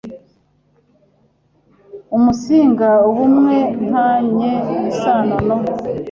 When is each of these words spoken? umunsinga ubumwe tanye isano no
umunsinga 2.15 2.89
ubumwe 3.09 3.57
tanye 3.91 4.51
isano 4.91 5.35
no 5.47 5.57